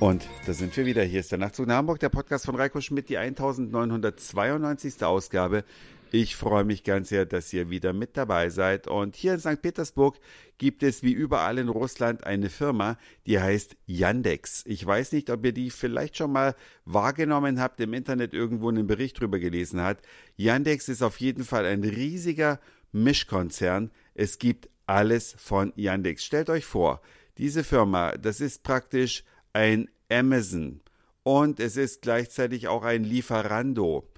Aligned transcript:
Und 0.00 0.26
da 0.46 0.54
sind 0.54 0.74
wir 0.78 0.86
wieder. 0.86 1.02
Hier 1.02 1.20
ist 1.20 1.30
der 1.30 1.38
Nachtzug 1.38 1.66
nach 1.66 1.76
Hamburg, 1.76 2.00
der 2.00 2.08
Podcast 2.08 2.46
von 2.46 2.54
Reiko 2.54 2.80
Schmidt, 2.80 3.10
die 3.10 3.18
1992. 3.18 5.04
Ausgabe. 5.04 5.62
Ich 6.10 6.36
freue 6.36 6.64
mich 6.64 6.84
ganz 6.84 7.10
sehr, 7.10 7.26
dass 7.26 7.52
ihr 7.52 7.68
wieder 7.68 7.92
mit 7.92 8.16
dabei 8.16 8.48
seid. 8.48 8.88
Und 8.88 9.14
hier 9.14 9.34
in 9.34 9.40
St. 9.40 9.60
Petersburg 9.60 10.18
gibt 10.56 10.82
es 10.82 11.02
wie 11.02 11.12
überall 11.12 11.58
in 11.58 11.68
Russland 11.68 12.24
eine 12.24 12.48
Firma, 12.48 12.96
die 13.26 13.40
heißt 13.40 13.76
Yandex. 13.84 14.64
Ich 14.64 14.84
weiß 14.86 15.12
nicht, 15.12 15.28
ob 15.28 15.44
ihr 15.44 15.52
die 15.52 15.68
vielleicht 15.68 16.16
schon 16.16 16.32
mal 16.32 16.54
wahrgenommen 16.86 17.60
habt, 17.60 17.78
im 17.80 17.92
Internet 17.92 18.32
irgendwo 18.32 18.70
einen 18.70 18.86
Bericht 18.86 19.20
drüber 19.20 19.38
gelesen 19.38 19.82
habt. 19.82 20.06
Yandex 20.36 20.88
ist 20.88 21.02
auf 21.02 21.20
jeden 21.20 21.44
Fall 21.44 21.66
ein 21.66 21.84
riesiger 21.84 22.58
Mischkonzern. 22.92 23.90
Es 24.14 24.38
gibt 24.38 24.70
alles 24.86 25.34
von 25.36 25.74
Yandex. 25.76 26.24
Stellt 26.24 26.48
euch 26.48 26.64
vor, 26.64 27.02
diese 27.36 27.64
Firma, 27.64 28.12
das 28.12 28.40
ist 28.40 28.62
praktisch 28.62 29.24
ein 29.52 29.88
Amazon 30.10 30.80
und 31.22 31.60
es 31.60 31.76
ist 31.76 32.02
gleichzeitig 32.02 32.68
auch 32.68 32.82
ein 32.82 33.04
Lieferando 33.04 34.08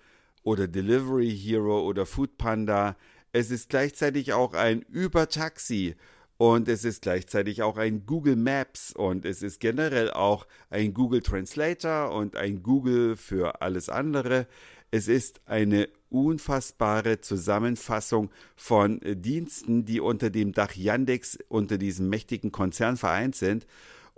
oder 0.43 0.69
Delivery 0.69 1.31
Hero 1.31 1.83
oder 1.87 2.07
Food 2.07 2.39
Panda. 2.39 2.97
Es 3.33 3.51
ist 3.51 3.71
gleichzeitig 3.71 4.33
auch 4.33 4.55
ein 4.55 4.85
Uber-Taxi 4.95 5.97
und 6.37 6.69
es 6.69 6.85
ist 6.85 7.03
gleichzeitig 7.03 7.63
auch 7.63 7.77
ein 7.77 8.05
Google 8.07 8.37
Maps 8.37 8.93
und 8.93 9.25
es 9.25 9.43
ist 9.43 9.61
generell 9.61 10.11
auch 10.11 10.47
ein 10.71 10.93
Google 10.93 11.23
Translator 11.23 12.13
und 12.13 12.37
ein 12.37 12.63
Google 12.63 13.17
für 13.17 13.63
alles 13.63 13.89
andere. 13.89 14.47
Es 14.91 15.09
ist 15.09 15.41
eine 15.47 15.89
unfassbare 16.11 17.21
Zusammenfassung 17.21 18.31
von 18.57 19.01
Diensten, 19.03 19.87
die 19.87 20.01
unter 20.01 20.31
dem 20.31 20.53
Dach 20.53 20.75
Yandex, 20.75 21.39
unter 21.49 21.79
diesem 21.79 22.09
mächtigen 22.11 22.53
Konzern 22.53 22.97
vereint 22.97 23.35
sind. 23.35 23.67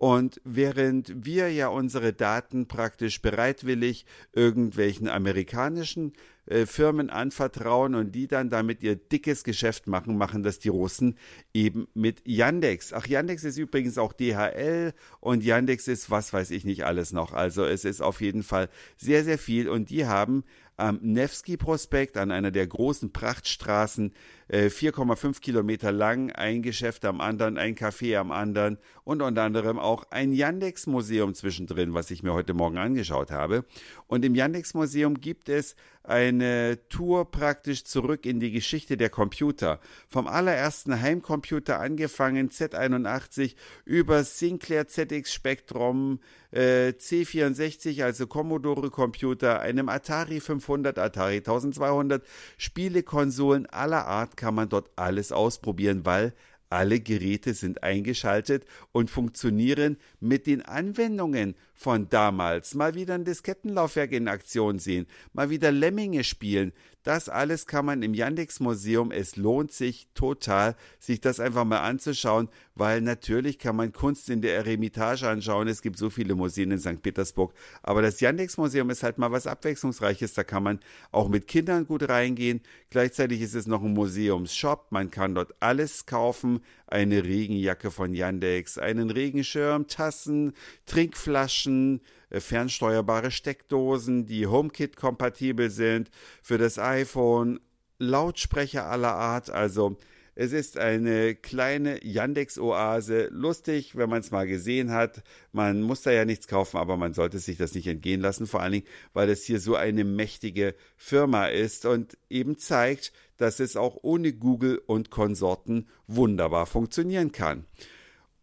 Und 0.05 0.39
während 0.45 1.25
wir 1.25 1.51
ja 1.51 1.69
unsere 1.69 2.13
Daten 2.13 2.69
praktisch 2.69 3.23
bereitwillig 3.23 4.05
irgendwelchen 4.35 5.09
amerikanischen 5.09 6.13
äh, 6.45 6.67
Firmen 6.67 7.09
anvertrauen 7.09 7.95
und 7.95 8.15
die 8.15 8.29
dann 8.29 8.51
damit 8.51 8.83
ihr 8.83 8.97
dickes 8.97 9.45
Geschäft 9.45 9.87
machen, 9.87 10.19
machen 10.19 10.43
das 10.43 10.59
die 10.59 10.69
Russen 10.69 11.17
eben 11.55 11.89
mit 11.95 12.21
Yandex. 12.27 12.93
Ach, 12.93 13.07
Yandex 13.07 13.45
ist 13.45 13.57
übrigens 13.57 13.97
auch 13.97 14.13
DHL 14.13 14.93
und 15.21 15.43
Yandex 15.43 15.89
ist 15.89 16.11
was 16.11 16.35
weiß 16.35 16.51
ich 16.51 16.67
nicht 16.67 16.85
alles 16.85 17.15
noch. 17.15 17.33
Also 17.33 17.65
es 17.65 17.87
ist 17.87 18.03
auf 18.03 18.21
jeden 18.21 18.43
Fall 18.43 18.69
sehr, 18.99 19.25
sehr 19.25 19.39
viel 19.39 19.71
und 19.71 19.89
die 19.89 20.05
haben 20.05 20.45
am 20.77 20.99
Nevsky-Prospekt 21.03 22.17
an 22.17 22.31
einer 22.31 22.51
der 22.51 22.67
großen 22.67 23.13
Prachtstraßen, 23.13 24.13
äh, 24.49 24.67
4,5 24.67 25.41
Kilometer 25.41 25.93
lang, 25.93 26.31
ein 26.33 26.63
Geschäft 26.63 27.05
am 27.05 27.21
anderen, 27.21 27.59
ein 27.59 27.75
Café 27.75 28.19
am 28.19 28.31
anderen 28.31 28.79
und 29.05 29.23
unter 29.23 29.43
anderem 29.43 29.79
auch 29.79 30.05
ein 30.11 30.33
Yandex-Museum 30.33 31.35
zwischendrin, 31.35 31.95
was 31.95 32.11
ich 32.11 32.23
mir 32.23 32.33
heute 32.33 32.55
Morgen 32.55 32.79
angeschaut 32.79 33.31
habe. 33.31 33.65
Und 34.07 34.25
im 34.25 34.35
Yandex-Museum 34.35 35.21
gibt 35.21 35.49
es 35.49 35.77
eine 36.05 36.79
Tour 36.91 37.31
praktisch 37.31 37.85
zurück 37.85 38.27
in 38.27 38.39
die 38.39 38.51
Geschichte 38.51 38.99
der 38.99 39.09
Computer. 39.09 39.81
Vom 40.07 40.27
allerersten 40.27 41.01
Heimcomputer 41.01 41.81
angefangen, 41.81 42.51
Z81, 42.51 43.57
über 43.87 44.23
Sinclair 44.23 44.87
ZX 44.87 45.33
Spectrum, 45.33 46.21
äh, 46.51 46.91
C64, 46.91 48.05
also 48.05 48.27
Commodore 48.27 48.91
Computer, 48.91 49.61
einem 49.61 49.89
Atari 49.89 50.41
500, 50.41 50.99
Atari 50.99 51.39
1200, 51.39 52.23
Spielekonsolen 52.59 53.67
aller 53.67 54.07
Art 54.07 54.34
kann 54.37 54.55
man 54.55 54.69
dort 54.69 54.91
alles 54.97 55.33
ausprobieren, 55.33 56.05
weil 56.05 56.35
alle 56.71 56.99
Geräte 56.99 57.55
sind 57.55 57.85
eingeschaltet 57.85 58.65
und 58.91 59.09
funktionieren 59.09 59.97
mit 60.19 60.47
den 60.47 60.63
Anwendungen 60.63 61.55
von 61.75 62.09
damals. 62.09 62.75
Mal 62.75 62.95
wieder 62.95 63.15
ein 63.15 63.25
Diskettenlaufwerk 63.25 64.13
in 64.13 64.27
Aktion 64.27 64.79
sehen, 64.79 65.07
mal 65.33 65.51
wieder 65.51 65.71
Lemminge 65.71 66.25
spielen. 66.25 66.73
Das 67.05 67.29
alles 67.29 67.67
kann 67.67 67.85
man 67.85 68.03
im 68.03 68.15
Yandex 68.15 68.61
Museum. 68.61 69.13
Es 69.13 69.37
lohnt 69.37 69.73
sich 69.73 70.09
total, 70.15 70.75
sich 70.99 71.21
das 71.21 71.39
einfach 71.39 71.65
mal 71.65 71.81
anzuschauen, 71.81 72.49
weil 72.75 73.01
natürlich 73.01 73.59
kann 73.59 73.77
man 73.77 73.93
Kunst 73.93 74.29
in 74.29 74.43
der 74.43 74.57
Eremitage 74.57 75.29
anschauen. 75.29 75.69
Es 75.69 75.83
gibt 75.83 75.97
so 75.97 76.11
viele 76.11 76.35
Museen 76.35 76.73
in 76.73 76.79
St. 76.79 77.03
Petersburg. 77.03 77.55
Aber 77.83 78.03
das 78.03 78.21
Yandex 78.21 78.57
Museum 78.57 78.91
ist 78.91 79.03
halt 79.03 79.19
mal 79.19 79.31
was 79.31 79.47
Abwechslungsreiches. 79.47 80.35
Da 80.35 80.43
kann 80.43 80.63
man 80.63 80.81
auch 81.13 81.29
mit 81.29 81.47
Kindern 81.47 81.87
gut 81.87 82.09
reingehen. 82.09 82.61
Gleichzeitig 82.91 83.41
ist 83.41 83.55
es 83.55 83.67
noch 83.67 83.83
ein 83.83 83.93
Museumsshop. 83.93 84.91
Man 84.91 85.11
kann 85.11 85.35
dort 85.35 85.55
alles 85.61 86.07
kaufen. 86.07 86.61
Eine 86.87 87.25
Regenjacke 87.25 87.91
von 87.91 88.15
Yandex, 88.15 88.79
einen 88.79 89.11
Regenschirm, 89.11 89.89
Tassen, 89.89 90.53
Trinkflaschen, 90.87 92.01
äh, 92.31 92.41
fernsteuerbare 92.41 93.31
Steckdosen, 93.31 94.27
die 94.27 94.47
HomeKit-kompatibel 94.47 95.71
sind 95.71 96.11
für 96.43 96.59
das 96.59 96.79
iPhone, 96.79 97.61
Lautsprecher 97.99 98.87
aller 98.87 99.15
Art. 99.15 99.51
Also 99.51 99.97
es 100.37 100.53
ist 100.53 100.79
eine 100.79 101.35
kleine 101.35 102.05
Yandex-Oase. 102.05 103.29
Lustig, 103.31 103.97
wenn 103.97 104.11
man 104.11 104.21
es 104.21 104.33
mal 104.33 104.47
gesehen 104.47 104.91
hat. 104.91 105.23
Man 105.53 105.81
muss 105.83 106.03
da 106.03 106.11
ja 106.11 106.25
nichts 106.25 106.49
kaufen, 106.49 106.77
aber 106.79 106.97
man 106.97 107.15
sollte 107.15 107.39
sich 107.39 107.57
das 107.57 107.75
nicht 107.75 107.87
entgehen 107.87 108.21
lassen. 108.21 108.47
Vor 108.47 108.61
allen 108.61 108.73
Dingen, 108.73 108.87
weil 109.13 109.31
es 109.31 109.45
hier 109.45 109.61
so 109.61 109.77
eine 109.77 110.05
mächtige 110.05 110.75
Firma 110.97 111.47
ist 111.47 111.87
und 111.87 112.19
eben 112.29 112.59
zeigt, 112.59 113.13
dass 113.37 113.61
es 113.61 113.77
auch 113.77 113.99
ohne 114.03 114.33
Google 114.33 114.83
und 114.87 115.11
Konsorten 115.11 115.89
wunderbar 116.07 116.67
funktionieren 116.67 117.31
kann. 117.31 117.65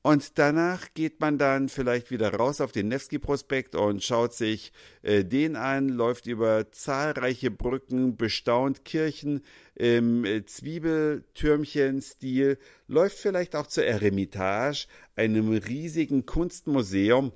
Und 0.03 0.39
danach 0.39 0.95
geht 0.95 1.19
man 1.19 1.37
dann 1.37 1.69
vielleicht 1.69 2.09
wieder 2.09 2.33
raus 2.33 2.59
auf 2.59 2.71
den 2.71 2.87
Nevsky-Prospekt 2.87 3.75
und 3.75 4.03
schaut 4.03 4.33
sich 4.33 4.73
äh, 5.03 5.23
den 5.23 5.55
an, 5.55 5.89
läuft 5.89 6.25
über 6.25 6.71
zahlreiche 6.71 7.51
Brücken, 7.51 8.17
bestaunt 8.17 8.83
Kirchen 8.83 9.43
im 9.75 10.25
äh, 10.25 10.43
Zwiebeltürmchen-Stil, 10.43 12.57
läuft 12.87 13.19
vielleicht 13.19 13.55
auch 13.55 13.67
zur 13.67 13.85
Eremitage, 13.85 14.87
einem 15.15 15.51
riesigen 15.51 16.25
Kunstmuseum, 16.25 17.31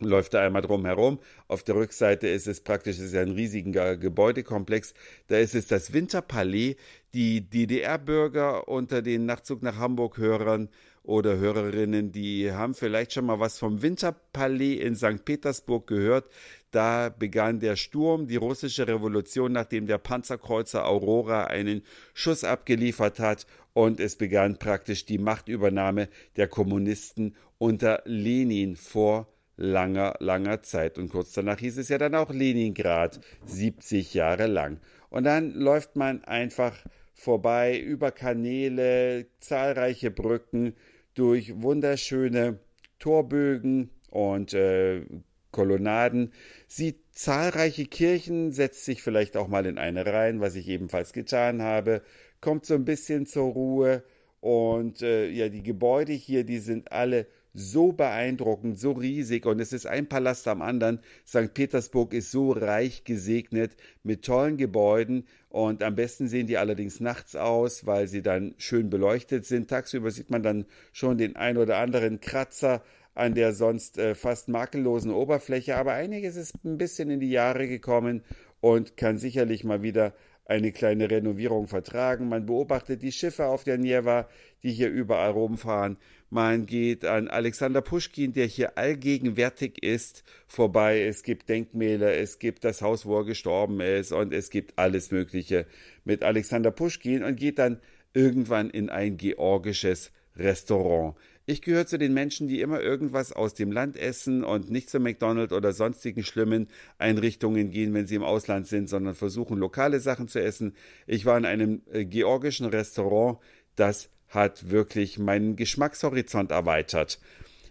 läuft 0.00 0.34
da 0.34 0.44
einmal 0.44 0.62
drum 0.62 0.84
herum. 0.84 1.18
Auf 1.46 1.62
der 1.62 1.76
Rückseite 1.76 2.28
ist 2.28 2.46
es 2.46 2.60
praktisch, 2.60 2.98
ist 2.98 3.14
ja 3.14 3.22
ein 3.22 3.32
riesiger 3.32 3.96
Gebäudekomplex. 3.96 4.94
Da 5.28 5.38
ist 5.38 5.54
es 5.54 5.66
das 5.66 5.92
Winterpalais. 5.92 6.76
Die 7.14 7.48
DDR-Bürger 7.48 8.68
unter 8.68 9.00
den 9.02 9.26
Nachtzug 9.26 9.62
nach 9.62 9.76
Hamburg-Hörern 9.76 10.68
oder 11.08 11.38
Hörerinnen, 11.38 12.12
die 12.12 12.52
haben 12.52 12.74
vielleicht 12.74 13.14
schon 13.14 13.24
mal 13.24 13.40
was 13.40 13.58
vom 13.58 13.80
Winterpalais 13.80 14.78
in 14.78 14.94
St. 14.94 15.24
Petersburg 15.24 15.86
gehört. 15.86 16.28
Da 16.70 17.08
begann 17.08 17.60
der 17.60 17.76
Sturm, 17.76 18.26
die 18.26 18.36
russische 18.36 18.86
Revolution, 18.86 19.52
nachdem 19.52 19.86
der 19.86 19.96
Panzerkreuzer 19.96 20.86
Aurora 20.86 21.44
einen 21.44 21.82
Schuss 22.12 22.44
abgeliefert 22.44 23.20
hat 23.20 23.46
und 23.72 24.00
es 24.00 24.16
begann 24.16 24.58
praktisch 24.58 25.06
die 25.06 25.16
Machtübernahme 25.16 26.08
der 26.36 26.46
Kommunisten 26.46 27.34
unter 27.56 28.02
Lenin 28.04 28.76
vor 28.76 29.28
langer, 29.58 30.14
langer 30.20 30.62
Zeit. 30.62 30.96
Und 30.96 31.10
kurz 31.10 31.32
danach 31.32 31.58
hieß 31.58 31.76
es 31.76 31.90
ja 31.90 31.98
dann 31.98 32.14
auch 32.14 32.30
Leningrad, 32.30 33.20
70 33.44 34.14
Jahre 34.14 34.46
lang. 34.46 34.80
Und 35.10 35.24
dann 35.24 35.52
läuft 35.52 35.96
man 35.96 36.24
einfach 36.24 36.74
vorbei 37.12 37.78
über 37.78 38.12
Kanäle, 38.12 39.26
zahlreiche 39.40 40.10
Brücken, 40.10 40.74
durch 41.14 41.60
wunderschöne 41.60 42.60
Torbögen 43.00 43.90
und 44.10 44.54
äh, 44.54 45.04
Kolonnaden, 45.50 46.32
sieht 46.68 47.00
zahlreiche 47.10 47.86
Kirchen, 47.86 48.52
setzt 48.52 48.84
sich 48.84 49.02
vielleicht 49.02 49.36
auch 49.36 49.48
mal 49.48 49.66
in 49.66 49.78
eine 49.78 50.06
rein, 50.06 50.40
was 50.40 50.54
ich 50.54 50.68
ebenfalls 50.68 51.12
getan 51.12 51.62
habe, 51.62 52.02
kommt 52.40 52.66
so 52.66 52.74
ein 52.74 52.84
bisschen 52.84 53.26
zur 53.26 53.52
Ruhe 53.52 54.04
und 54.40 55.02
äh, 55.02 55.28
ja, 55.28 55.48
die 55.48 55.64
Gebäude 55.64 56.12
hier, 56.12 56.44
die 56.44 56.58
sind 56.58 56.92
alle 56.92 57.26
so 57.58 57.92
beeindruckend, 57.92 58.78
so 58.78 58.92
riesig 58.92 59.46
und 59.46 59.60
es 59.60 59.72
ist 59.72 59.86
ein 59.86 60.08
Palast 60.08 60.48
am 60.48 60.62
anderen. 60.62 61.00
St. 61.26 61.52
Petersburg 61.54 62.14
ist 62.14 62.30
so 62.30 62.52
reich 62.52 63.04
gesegnet 63.04 63.76
mit 64.02 64.24
tollen 64.24 64.56
Gebäuden 64.56 65.26
und 65.48 65.82
am 65.82 65.94
besten 65.94 66.28
sehen 66.28 66.46
die 66.46 66.58
allerdings 66.58 67.00
nachts 67.00 67.36
aus, 67.36 67.86
weil 67.86 68.08
sie 68.08 68.22
dann 68.22 68.54
schön 68.58 68.90
beleuchtet 68.90 69.44
sind. 69.44 69.68
Tagsüber 69.68 70.10
sieht 70.10 70.30
man 70.30 70.42
dann 70.42 70.66
schon 70.92 71.18
den 71.18 71.36
ein 71.36 71.56
oder 71.56 71.78
anderen 71.78 72.20
Kratzer 72.20 72.82
an 73.14 73.34
der 73.34 73.52
sonst 73.52 73.98
äh, 73.98 74.14
fast 74.14 74.48
makellosen 74.48 75.10
Oberfläche, 75.10 75.76
aber 75.76 75.92
einiges 75.92 76.36
ist 76.36 76.64
ein 76.64 76.78
bisschen 76.78 77.10
in 77.10 77.18
die 77.18 77.30
Jahre 77.30 77.66
gekommen 77.66 78.22
und 78.60 78.96
kann 78.96 79.18
sicherlich 79.18 79.64
mal 79.64 79.82
wieder 79.82 80.14
eine 80.48 80.72
kleine 80.72 81.10
Renovierung 81.10 81.68
vertragen. 81.68 82.28
Man 82.28 82.46
beobachtet 82.46 83.02
die 83.02 83.12
Schiffe 83.12 83.46
auf 83.46 83.64
der 83.64 83.78
Neva, 83.78 84.28
die 84.62 84.72
hier 84.72 84.90
überall 84.90 85.30
rumfahren. 85.30 85.98
Man 86.30 86.66
geht 86.66 87.04
an 87.04 87.28
Alexander 87.28 87.82
Puschkin, 87.82 88.32
der 88.32 88.46
hier 88.46 88.76
allgegenwärtig 88.76 89.82
ist, 89.82 90.24
vorbei. 90.46 91.02
Es 91.02 91.22
gibt 91.22 91.48
Denkmäler, 91.48 92.14
es 92.14 92.38
gibt 92.38 92.64
das 92.64 92.82
Haus, 92.82 93.04
wo 93.04 93.18
er 93.18 93.24
gestorben 93.24 93.80
ist 93.80 94.10
und 94.10 94.32
es 94.32 94.50
gibt 94.50 94.78
alles 94.78 95.10
Mögliche 95.10 95.66
mit 96.04 96.22
Alexander 96.22 96.70
Puschkin 96.70 97.22
und 97.22 97.36
geht 97.36 97.58
dann 97.58 97.80
irgendwann 98.14 98.70
in 98.70 98.88
ein 98.88 99.18
georgisches 99.18 100.12
Restaurant. 100.34 101.14
Ich 101.50 101.62
gehöre 101.62 101.86
zu 101.86 101.96
den 101.96 102.12
Menschen, 102.12 102.46
die 102.46 102.60
immer 102.60 102.82
irgendwas 102.82 103.32
aus 103.32 103.54
dem 103.54 103.72
Land 103.72 103.96
essen 103.96 104.44
und 104.44 104.70
nicht 104.70 104.90
zu 104.90 105.00
McDonald's 105.00 105.54
oder 105.54 105.72
sonstigen 105.72 106.22
schlimmen 106.22 106.68
Einrichtungen 106.98 107.70
gehen, 107.70 107.94
wenn 107.94 108.06
sie 108.06 108.16
im 108.16 108.22
Ausland 108.22 108.66
sind, 108.66 108.86
sondern 108.90 109.14
versuchen, 109.14 109.56
lokale 109.56 109.98
Sachen 109.98 110.28
zu 110.28 110.42
essen. 110.42 110.76
Ich 111.06 111.24
war 111.24 111.38
in 111.38 111.46
einem 111.46 111.80
äh, 111.90 112.04
georgischen 112.04 112.66
Restaurant, 112.66 113.38
das 113.76 114.10
hat 114.28 114.68
wirklich 114.68 115.18
meinen 115.18 115.56
Geschmackshorizont 115.56 116.50
erweitert. 116.50 117.18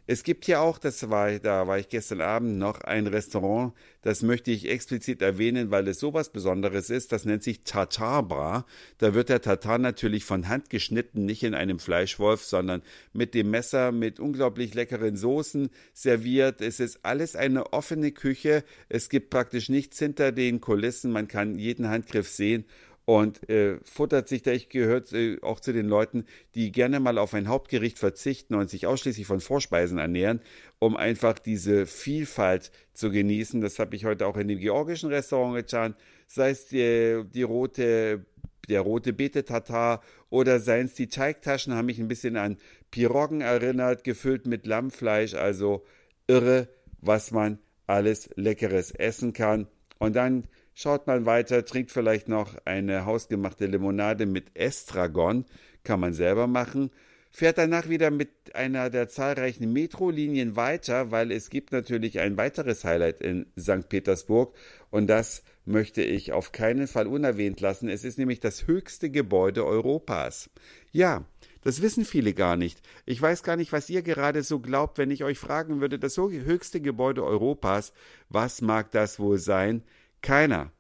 Es 0.09 0.23
gibt 0.23 0.45
hier 0.45 0.61
auch, 0.61 0.79
das 0.79 1.09
war, 1.09 1.37
da 1.37 1.67
war 1.67 1.77
ich 1.77 1.89
gestern 1.89 2.21
Abend 2.21 2.57
noch, 2.57 2.79
ein 2.79 3.07
Restaurant, 3.07 3.73
das 4.03 4.21
möchte 4.21 4.51
ich 4.51 4.69
explizit 4.69 5.21
erwähnen, 5.21 5.69
weil 5.69 5.85
es 5.89 5.99
sowas 5.99 6.29
Besonderes 6.31 6.89
ist, 6.89 7.11
das 7.11 7.25
nennt 7.25 7.43
sich 7.43 7.63
Tatar 7.63 8.65
Da 8.99 9.13
wird 9.13 9.27
der 9.27 9.41
Tatar 9.41 9.79
natürlich 9.79 10.23
von 10.23 10.47
Hand 10.47 10.69
geschnitten, 10.69 11.25
nicht 11.25 11.43
in 11.43 11.53
einem 11.53 11.77
Fleischwolf, 11.77 12.41
sondern 12.45 12.83
mit 13.11 13.33
dem 13.33 13.49
Messer, 13.49 13.91
mit 13.91 14.21
unglaublich 14.21 14.73
leckeren 14.73 15.17
Soßen 15.17 15.69
serviert. 15.93 16.61
Es 16.61 16.79
ist 16.79 16.99
alles 17.03 17.35
eine 17.35 17.73
offene 17.73 18.13
Küche. 18.13 18.63
Es 18.87 19.09
gibt 19.09 19.29
praktisch 19.29 19.67
nichts 19.67 19.99
hinter 19.99 20.31
den 20.31 20.61
Kulissen. 20.61 21.11
Man 21.11 21.27
kann 21.27 21.59
jeden 21.59 21.89
Handgriff 21.89 22.29
sehen 22.29 22.63
und 23.07 23.49
äh, 23.49 23.79
futtert 23.85 24.27
sich 24.27 24.41
da, 24.41 24.51
ich 24.51 24.67
gehört 24.67 25.13
äh, 25.13 25.37
auch 25.41 25.61
zu 25.61 25.71
den 25.71 25.87
Leuten, 25.87 26.25
die 26.55 26.73
gerne 26.73 26.99
mal 26.99 27.17
auf 27.17 27.33
ein 27.33 27.47
Hauptgericht 27.47 27.97
verzichten 27.97 28.53
und 28.53 28.69
sich 28.69 28.85
ausschließlich 28.85 29.25
von 29.25 29.39
Vorspeisen 29.39 29.97
ernähren, 29.97 30.41
um 30.79 30.97
einfach 30.97 31.39
diese 31.39 31.85
Vielfalt 31.85 32.69
zu 32.91 33.09
genießen. 33.09 33.61
Das 33.61 33.79
habe 33.79 33.95
ich 33.95 34.03
heute 34.03 34.27
auch 34.27 34.35
in 34.35 34.49
dem 34.49 34.59
georgischen 34.59 35.09
Restaurant 35.09 35.55
getan, 35.55 35.95
sei 36.27 36.49
es 36.49 36.65
die, 36.65 37.23
die 37.33 37.43
rote 37.43 38.25
der 38.67 38.81
rote 38.81 39.13
Beete-Tatar 39.13 40.01
oder 40.29 40.59
seien 40.59 40.87
es 40.87 40.95
die 40.95 41.07
Teigtaschen, 41.07 41.75
haben 41.75 41.85
mich 41.85 41.99
ein 41.99 42.09
bisschen 42.09 42.35
an 42.35 42.57
Piroggen 42.91 43.39
erinnert, 43.39 44.03
gefüllt 44.03 44.47
mit 44.47 44.65
Lammfleisch, 44.65 45.33
also 45.33 45.85
irre, 46.27 46.67
was 46.99 47.31
man 47.31 47.59
alles 47.85 48.29
Leckeres 48.35 48.91
essen 48.91 49.31
kann. 49.31 49.67
Und 49.97 50.17
dann 50.17 50.49
Schaut 50.79 51.07
mal 51.07 51.25
weiter, 51.25 51.65
trinkt 51.65 51.89
vielleicht 51.89 52.27
noch 52.27 52.55
eine 52.65 53.05
hausgemachte 53.05 53.65
Limonade 53.65 54.27
mit 54.27 54.55
Estragon, 54.55 55.43
kann 55.83 55.99
man 55.99 56.13
selber 56.13 56.45
machen. 56.45 56.91
Fährt 57.31 57.57
danach 57.57 57.89
wieder 57.89 58.11
mit 58.11 58.29
einer 58.53 58.91
der 58.91 59.09
zahlreichen 59.09 59.73
Metrolinien 59.73 60.55
weiter, 60.55 61.09
weil 61.09 61.31
es 61.31 61.49
gibt 61.49 61.71
natürlich 61.71 62.19
ein 62.19 62.37
weiteres 62.37 62.85
Highlight 62.85 63.21
in 63.21 63.47
St. 63.59 63.89
Petersburg 63.89 64.55
und 64.91 65.07
das 65.07 65.41
möchte 65.65 66.03
ich 66.03 66.31
auf 66.31 66.51
keinen 66.51 66.85
Fall 66.85 67.07
unerwähnt 67.07 67.59
lassen. 67.59 67.89
Es 67.89 68.03
ist 68.03 68.19
nämlich 68.19 68.39
das 68.39 68.67
höchste 68.67 69.09
Gebäude 69.09 69.65
Europas. 69.65 70.51
Ja, 70.91 71.25
das 71.63 71.81
wissen 71.81 72.05
viele 72.05 72.35
gar 72.35 72.55
nicht. 72.55 72.83
Ich 73.07 73.19
weiß 73.19 73.41
gar 73.41 73.55
nicht, 73.55 73.71
was 73.71 73.89
ihr 73.89 74.03
gerade 74.03 74.43
so 74.43 74.59
glaubt, 74.59 74.99
wenn 74.99 75.09
ich 75.09 75.23
euch 75.23 75.39
fragen 75.39 75.81
würde, 75.81 75.97
das 75.97 76.17
höchste 76.17 76.81
Gebäude 76.81 77.23
Europas, 77.23 77.93
was 78.29 78.61
mag 78.61 78.91
das 78.91 79.17
wohl 79.17 79.39
sein? 79.39 79.81
Keiner 80.27 80.73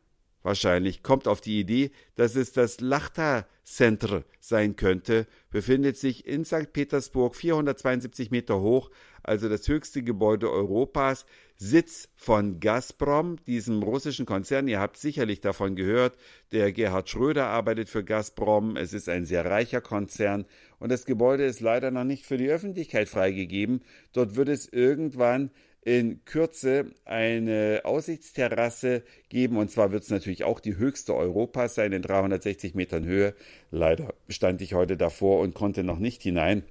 wahrscheinlich 0.43 1.03
kommt 1.03 1.25
auf 1.25 1.39
die 1.39 1.61
Idee, 1.61 1.91
dass 2.15 2.35
es 2.35 2.51
das 2.51 2.81
Lachta 2.81 3.47
Center 3.63 4.25
sein 4.41 4.75
könnte, 4.75 5.25
befindet 5.51 5.95
sich 5.95 6.27
in 6.27 6.43
St. 6.43 6.73
Petersburg 6.73 7.33
472 7.33 8.29
Meter 8.29 8.59
hoch, 8.59 8.91
also 9.23 9.47
das 9.47 9.65
höchste 9.69 10.03
Gebäude 10.03 10.51
Europas, 10.51 11.25
Sitz 11.55 12.09
von 12.17 12.59
Gazprom, 12.59 13.37
diesem 13.45 13.83
russischen 13.83 14.25
Konzern. 14.25 14.67
Ihr 14.67 14.81
habt 14.81 14.97
sicherlich 14.97 15.39
davon 15.39 15.77
gehört. 15.77 16.17
Der 16.51 16.73
Gerhard 16.73 17.09
Schröder 17.09 17.47
arbeitet 17.47 17.87
für 17.87 18.03
Gazprom. 18.03 18.75
Es 18.75 18.91
ist 18.91 19.07
ein 19.07 19.23
sehr 19.23 19.45
reicher 19.45 19.79
Konzern 19.79 20.45
und 20.77 20.91
das 20.91 21.05
Gebäude 21.05 21.45
ist 21.45 21.61
leider 21.61 21.89
noch 21.89 22.03
nicht 22.03 22.25
für 22.25 22.37
die 22.37 22.49
Öffentlichkeit 22.49 23.07
freigegeben. 23.07 23.81
Dort 24.11 24.35
wird 24.35 24.49
es 24.49 24.67
irgendwann 24.67 25.51
in 25.81 26.23
Kürze 26.25 26.91
eine 27.05 27.81
Aussichtsterrasse 27.83 29.03
geben. 29.29 29.57
Und 29.57 29.71
zwar 29.71 29.91
wird 29.91 30.03
es 30.03 30.09
natürlich 30.09 30.43
auch 30.43 30.59
die 30.59 30.77
höchste 30.77 31.15
Europas 31.15 31.75
sein, 31.75 31.93
in 31.93 32.01
360 32.01 32.75
Metern 32.75 33.05
Höhe. 33.05 33.33
Leider 33.71 34.13
stand 34.27 34.61
ich 34.61 34.73
heute 34.73 34.97
davor 34.97 35.39
und 35.39 35.53
konnte 35.53 35.83
noch 35.83 35.99
nicht 35.99 36.21
hinein. 36.21 36.63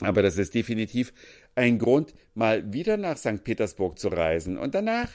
Aber 0.00 0.22
das 0.22 0.38
ist 0.38 0.54
definitiv 0.54 1.12
ein 1.54 1.78
Grund, 1.78 2.14
mal 2.34 2.72
wieder 2.72 2.96
nach 2.96 3.18
St. 3.18 3.44
Petersburg 3.44 3.98
zu 3.98 4.08
reisen. 4.08 4.56
Und 4.56 4.74
danach, 4.74 5.10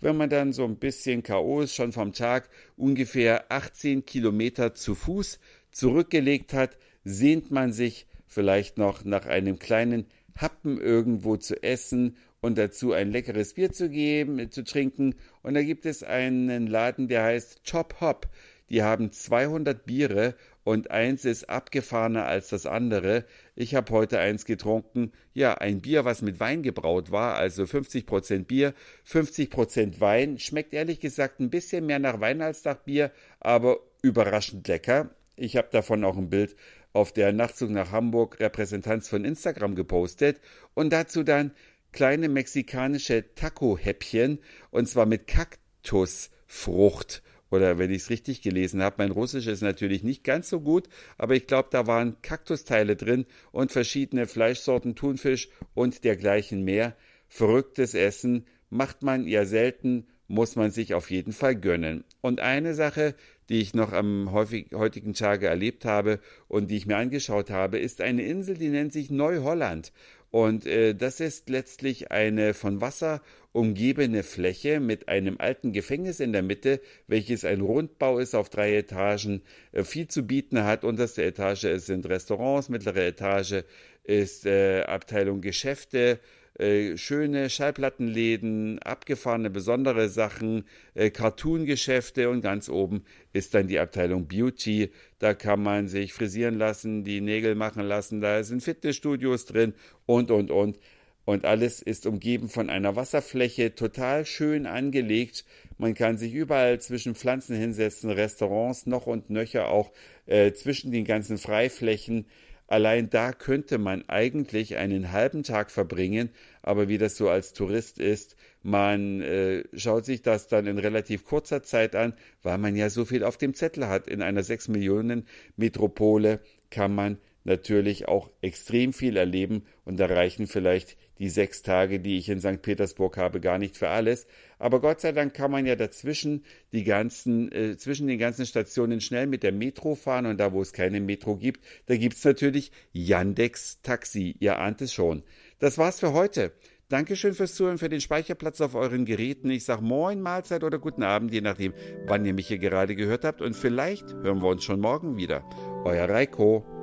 wenn 0.00 0.16
man 0.16 0.28
dann 0.28 0.52
so 0.52 0.64
ein 0.64 0.76
bisschen 0.76 1.22
K.O. 1.22 1.60
ist, 1.60 1.74
schon 1.74 1.92
vom 1.92 2.12
Tag 2.12 2.48
ungefähr 2.76 3.50
18 3.50 4.04
Kilometer 4.04 4.74
zu 4.74 4.94
Fuß 4.94 5.38
zurückgelegt 5.70 6.52
hat, 6.52 6.76
sehnt 7.04 7.50
man 7.50 7.72
sich 7.72 8.06
vielleicht 8.26 8.76
noch 8.76 9.04
nach 9.04 9.26
einem 9.26 9.58
kleinen 9.58 10.06
Happen 10.36 10.80
irgendwo 10.80 11.36
zu 11.36 11.62
essen 11.62 12.16
und 12.44 12.58
dazu 12.58 12.92
ein 12.92 13.10
leckeres 13.10 13.54
Bier 13.54 13.72
zu 13.72 13.88
geben, 13.88 14.50
zu 14.50 14.64
trinken. 14.64 15.14
Und 15.42 15.54
da 15.54 15.62
gibt 15.62 15.86
es 15.86 16.02
einen 16.02 16.66
Laden, 16.66 17.08
der 17.08 17.22
heißt 17.22 17.62
Chop 17.68 18.02
Hop. 18.02 18.28
Die 18.68 18.82
haben 18.82 19.12
200 19.12 19.86
Biere 19.86 20.34
und 20.62 20.90
eins 20.90 21.24
ist 21.24 21.48
abgefahrener 21.48 22.26
als 22.26 22.50
das 22.50 22.66
andere. 22.66 23.24
Ich 23.56 23.74
habe 23.74 23.90
heute 23.92 24.18
eins 24.18 24.44
getrunken. 24.44 25.12
Ja, 25.32 25.54
ein 25.54 25.80
Bier, 25.80 26.04
was 26.04 26.20
mit 26.20 26.38
Wein 26.38 26.62
gebraut 26.62 27.10
war, 27.10 27.36
also 27.36 27.62
50% 27.62 28.44
Bier, 28.44 28.74
50% 29.08 30.00
Wein. 30.00 30.38
Schmeckt 30.38 30.74
ehrlich 30.74 31.00
gesagt 31.00 31.40
ein 31.40 31.48
bisschen 31.48 31.86
mehr 31.86 31.98
nach 31.98 32.20
Wein 32.20 32.42
als 32.42 32.62
nach 32.64 32.76
Bier, 32.76 33.10
aber 33.40 33.78
überraschend 34.02 34.68
lecker. 34.68 35.08
Ich 35.36 35.56
habe 35.56 35.68
davon 35.72 36.04
auch 36.04 36.18
ein 36.18 36.28
Bild 36.28 36.56
auf 36.92 37.12
der 37.12 37.32
Nachtzug 37.32 37.70
nach 37.70 37.90
Hamburg 37.90 38.38
Repräsentanz 38.38 39.08
von 39.08 39.24
Instagram 39.24 39.74
gepostet 39.74 40.40
und 40.74 40.92
dazu 40.92 41.24
dann 41.24 41.50
kleine 41.94 42.28
mexikanische 42.28 43.24
Taco-Häppchen 43.36 44.40
und 44.70 44.88
zwar 44.88 45.06
mit 45.06 45.28
Kaktusfrucht. 45.28 47.22
Oder 47.50 47.78
wenn 47.78 47.92
ich 47.92 48.02
es 48.02 48.10
richtig 48.10 48.42
gelesen 48.42 48.82
habe, 48.82 48.96
mein 48.98 49.12
Russisch 49.12 49.46
ist 49.46 49.62
natürlich 49.62 50.02
nicht 50.02 50.24
ganz 50.24 50.50
so 50.50 50.60
gut, 50.60 50.88
aber 51.18 51.36
ich 51.36 51.46
glaube, 51.46 51.68
da 51.70 51.86
waren 51.86 52.20
Kaktusteile 52.20 52.96
drin 52.96 53.26
und 53.52 53.70
verschiedene 53.70 54.26
Fleischsorten, 54.26 54.96
Thunfisch 54.96 55.48
und 55.72 56.02
dergleichen 56.02 56.64
mehr. 56.64 56.96
Verrücktes 57.28 57.94
Essen 57.94 58.46
macht 58.70 59.04
man 59.04 59.28
ja 59.28 59.44
selten, 59.44 60.08
muss 60.26 60.56
man 60.56 60.72
sich 60.72 60.94
auf 60.94 61.10
jeden 61.12 61.32
Fall 61.32 61.54
gönnen. 61.54 62.02
Und 62.20 62.40
eine 62.40 62.74
Sache, 62.74 63.14
die 63.48 63.60
ich 63.60 63.72
noch 63.72 63.92
am 63.92 64.32
häufig, 64.32 64.70
heutigen 64.74 65.14
Tage 65.14 65.46
erlebt 65.46 65.84
habe 65.84 66.18
und 66.48 66.72
die 66.72 66.76
ich 66.76 66.86
mir 66.86 66.96
angeschaut 66.96 67.50
habe, 67.50 67.78
ist 67.78 68.00
eine 68.00 68.22
Insel, 68.22 68.56
die 68.56 68.70
nennt 68.70 68.92
sich 68.92 69.10
Neuholland. 69.10 69.92
Und 70.34 70.66
äh, 70.66 70.96
das 70.96 71.20
ist 71.20 71.48
letztlich 71.48 72.10
eine 72.10 72.54
von 72.54 72.80
Wasser 72.80 73.22
umgebene 73.52 74.24
Fläche 74.24 74.80
mit 74.80 75.08
einem 75.08 75.36
alten 75.38 75.72
Gefängnis 75.72 76.18
in 76.18 76.32
der 76.32 76.42
Mitte, 76.42 76.80
welches 77.06 77.44
ein 77.44 77.60
Rundbau 77.60 78.18
ist 78.18 78.34
auf 78.34 78.50
drei 78.50 78.74
Etagen, 78.74 79.42
äh, 79.70 79.84
viel 79.84 80.08
zu 80.08 80.26
bieten 80.26 80.64
hat. 80.64 80.82
Unterste 80.82 81.22
Etage 81.22 81.76
sind 81.76 82.08
Restaurants, 82.08 82.68
mittlere 82.68 83.06
Etage 83.06 83.62
ist 84.02 84.44
äh, 84.44 84.82
Abteilung 84.82 85.40
Geschäfte, 85.40 86.18
äh, 86.58 86.96
schöne 86.96 87.50
Schallplattenläden, 87.50 88.78
abgefahrene 88.80 89.50
besondere 89.50 90.08
Sachen, 90.08 90.64
äh, 90.94 91.10
Cartoon-Geschäfte 91.10 92.30
und 92.30 92.42
ganz 92.42 92.68
oben 92.68 93.04
ist 93.32 93.54
dann 93.54 93.66
die 93.66 93.78
Abteilung 93.78 94.28
Beauty. 94.28 94.90
Da 95.18 95.34
kann 95.34 95.62
man 95.62 95.88
sich 95.88 96.12
frisieren 96.12 96.56
lassen, 96.56 97.02
die 97.02 97.20
Nägel 97.20 97.54
machen 97.54 97.82
lassen, 97.82 98.20
da 98.20 98.44
sind 98.44 98.62
Fitnessstudios 98.62 99.46
drin 99.46 99.74
und, 100.06 100.30
und, 100.30 100.50
und. 100.50 100.78
Und 101.24 101.46
alles 101.46 101.80
ist 101.80 102.06
umgeben 102.06 102.48
von 102.48 102.68
einer 102.68 102.96
Wasserfläche, 102.96 103.74
total 103.74 104.26
schön 104.26 104.66
angelegt. 104.66 105.44
Man 105.78 105.94
kann 105.94 106.18
sich 106.18 106.34
überall 106.34 106.80
zwischen 106.80 107.14
Pflanzen 107.14 107.56
hinsetzen, 107.56 108.10
Restaurants 108.10 108.86
noch 108.86 109.06
und 109.06 109.30
nöcher 109.30 109.68
auch 109.68 109.90
äh, 110.26 110.52
zwischen 110.52 110.92
den 110.92 111.04
ganzen 111.06 111.38
Freiflächen. 111.38 112.26
Allein 112.66 113.10
da 113.10 113.32
könnte 113.32 113.78
man 113.78 114.08
eigentlich 114.08 114.76
einen 114.76 115.12
halben 115.12 115.42
Tag 115.42 115.70
verbringen, 115.70 116.30
aber 116.62 116.88
wie 116.88 116.98
das 116.98 117.16
so 117.16 117.28
als 117.28 117.52
Tourist 117.52 117.98
ist, 117.98 118.36
man 118.62 119.20
äh, 119.20 119.64
schaut 119.74 120.06
sich 120.06 120.22
das 120.22 120.48
dann 120.48 120.66
in 120.66 120.78
relativ 120.78 121.24
kurzer 121.24 121.62
Zeit 121.62 121.94
an, 121.94 122.14
weil 122.42 122.56
man 122.56 122.74
ja 122.74 122.88
so 122.88 123.04
viel 123.04 123.22
auf 123.22 123.36
dem 123.36 123.54
Zettel 123.54 123.88
hat. 123.88 124.08
In 124.08 124.22
einer 124.22 124.42
6 124.42 124.68
Millionen 124.68 125.26
Metropole 125.56 126.40
kann 126.70 126.94
man 126.94 127.18
natürlich 127.44 128.08
auch 128.08 128.30
extrem 128.40 128.94
viel 128.94 129.18
erleben 129.18 129.64
und 129.84 130.00
da 130.00 130.06
reichen 130.06 130.46
vielleicht 130.46 130.96
die 131.18 131.28
sechs 131.28 131.62
Tage, 131.62 132.00
die 132.00 132.18
ich 132.18 132.28
in 132.28 132.40
St. 132.40 132.62
Petersburg 132.62 133.16
habe, 133.16 133.40
gar 133.40 133.58
nicht 133.58 133.76
für 133.76 133.88
alles. 133.88 134.26
Aber 134.58 134.80
Gott 134.80 135.00
sei 135.00 135.12
Dank 135.12 135.34
kann 135.34 135.50
man 135.50 135.66
ja 135.66 135.76
dazwischen 135.76 136.44
die 136.72 136.84
ganzen, 136.84 137.52
äh, 137.52 137.76
zwischen 137.76 138.06
den 138.06 138.18
ganzen 138.18 138.46
Stationen 138.46 139.00
schnell 139.00 139.26
mit 139.26 139.42
der 139.42 139.52
Metro 139.52 139.94
fahren 139.94 140.26
und 140.26 140.38
da, 140.38 140.52
wo 140.52 140.62
es 140.62 140.72
keine 140.72 141.00
Metro 141.00 141.36
gibt, 141.36 141.64
da 141.86 141.96
gibt's 141.96 142.24
natürlich 142.24 142.72
Yandex 142.92 143.80
Taxi. 143.82 144.36
Ihr 144.40 144.58
ahnt 144.58 144.80
es 144.80 144.92
schon. 144.92 145.22
Das 145.58 145.78
war's 145.78 146.00
für 146.00 146.12
heute. 146.12 146.52
Dankeschön 146.88 147.32
fürs 147.32 147.54
Zuhören, 147.54 147.78
für 147.78 147.88
den 147.88 148.00
Speicherplatz 148.00 148.60
auf 148.60 148.74
euren 148.74 149.06
Geräten. 149.06 149.50
Ich 149.50 149.64
sag 149.64 149.80
Moin, 149.80 150.20
Mahlzeit 150.20 150.62
oder 150.64 150.78
guten 150.78 151.02
Abend, 151.02 151.32
je 151.32 151.40
nachdem, 151.40 151.72
wann 152.06 152.26
ihr 152.26 152.34
mich 152.34 152.48
hier 152.48 152.58
gerade 152.58 152.94
gehört 152.94 153.24
habt. 153.24 153.40
Und 153.40 153.56
vielleicht 153.56 154.12
hören 154.12 154.42
wir 154.42 154.48
uns 154.48 154.64
schon 154.64 154.80
morgen 154.80 155.16
wieder. 155.16 155.48
Euer 155.84 156.08
Reiko. 156.08 156.73